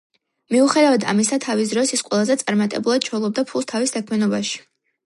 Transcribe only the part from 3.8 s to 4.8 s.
საქმიანობაში.